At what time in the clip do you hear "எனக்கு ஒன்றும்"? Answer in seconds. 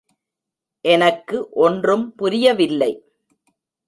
0.85-2.15